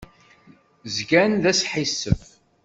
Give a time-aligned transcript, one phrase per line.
[0.95, 2.23] Zgan d asḥissef.